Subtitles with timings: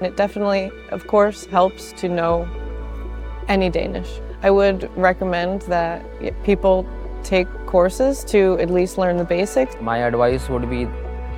[0.00, 2.48] It definitely, of course, helps to know
[3.48, 4.20] any Danish.
[4.42, 6.04] I would recommend that
[6.44, 6.86] people
[7.24, 9.74] take courses to at least learn the basics.
[9.80, 10.88] My advice would be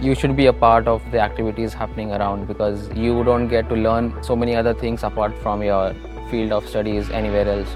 [0.01, 3.75] you should be a part of the activities happening around because you don't get to
[3.75, 5.95] learn so many other things apart from your
[6.31, 7.69] field of studies anywhere else.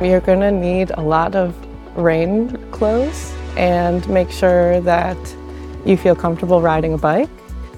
[0.00, 1.56] You're going to need a lot of
[1.96, 5.18] rain clothes and make sure that
[5.84, 7.28] you feel comfortable riding a bike.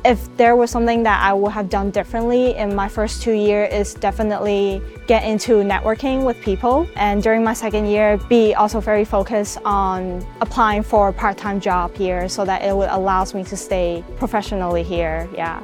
[0.05, 3.73] If there was something that I would have done differently in my first two years
[3.73, 9.07] is definitely get into networking with people and during my second year be also very
[9.07, 13.57] focused on applying for a part-time job here so that it would allows me to
[13.57, 15.63] stay professionally here, yeah.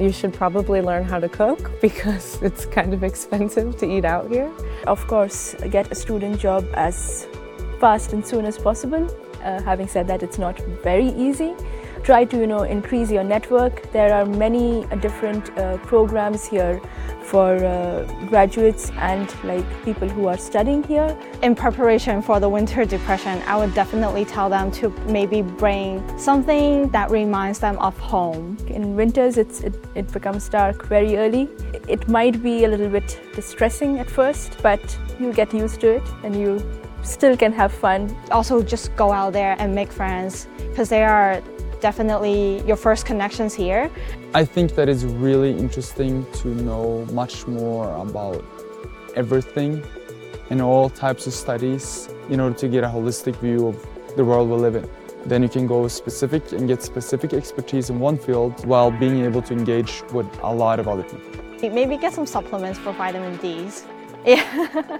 [0.00, 4.30] You should probably learn how to cook because it's kind of expensive to eat out
[4.30, 4.50] here.
[4.86, 7.26] Of course, get a student job as
[7.78, 9.06] fast and soon as possible.
[9.44, 11.54] Uh, having said that, it's not very easy
[12.02, 13.90] try to you know increase your network.
[13.92, 16.80] There are many uh, different uh, programs here
[17.22, 21.16] for uh, graduates and like people who are studying here.
[21.42, 26.88] In preparation for the winter depression i would definitely tell them to maybe bring something
[26.90, 28.56] that reminds them of home.
[28.66, 31.48] In winters it's it, it becomes dark very early.
[31.88, 34.80] It might be a little bit distressing at first but
[35.20, 36.60] you get used to it and you
[37.02, 38.14] still can have fun.
[38.30, 41.42] Also just go out there and make friends because they are
[41.82, 43.90] definitely your first connections here.
[44.32, 48.42] I think that it's really interesting to know much more about
[49.16, 49.82] everything
[50.48, 53.76] and all types of studies in order to get a holistic view of
[54.16, 54.88] the world we live in.
[55.26, 59.42] Then you can go specific and get specific expertise in one field while being able
[59.42, 61.70] to engage with a lot of other people.
[61.70, 63.84] Maybe get some supplements for vitamin Ds.
[64.24, 64.98] Yeah.